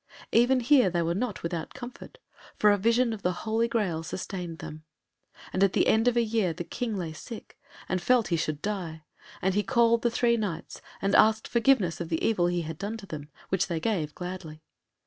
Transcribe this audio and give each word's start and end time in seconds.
Even 0.31 0.61
here 0.61 0.89
they 0.89 1.03
were 1.03 1.13
not 1.13 1.43
without 1.43 1.75
comfort, 1.75 2.17
for 2.57 2.71
a 2.71 2.77
vision 2.79 3.13
of 3.13 3.21
the 3.21 3.33
Holy 3.45 3.67
Graal 3.67 4.01
sustained 4.01 4.57
them. 4.57 4.83
And 5.53 5.63
at 5.63 5.73
the 5.73 5.85
end 5.85 6.07
of 6.07 6.17
a 6.17 6.23
year 6.23 6.53
the 6.53 6.63
King 6.63 6.95
lay 6.97 7.13
sick 7.13 7.55
and 7.87 8.01
felt 8.01 8.29
he 8.29 8.35
should 8.35 8.63
die, 8.63 9.03
and 9.43 9.53
he 9.53 9.61
called 9.61 10.01
the 10.01 10.09
three 10.09 10.37
Knights 10.37 10.81
and 11.03 11.13
asked 11.13 11.47
forgiveness 11.47 12.01
of 12.01 12.09
the 12.09 12.25
evil 12.27 12.47
he 12.47 12.63
had 12.63 12.79
done 12.79 12.97
to 12.97 13.05
them, 13.05 13.29
which 13.49 13.67
they 13.67 13.79
gave 13.79 14.15
gladly. 14.15 14.63